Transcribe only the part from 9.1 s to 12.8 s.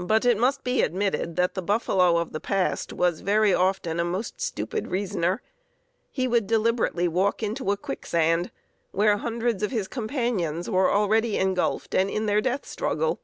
hundreds of his companions were already ingulfed and in their death